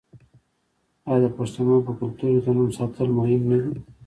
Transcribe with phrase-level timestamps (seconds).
[1.11, 3.73] آیا د پښتنو په کلتور کې د نوم ساتل مهم نه دي؟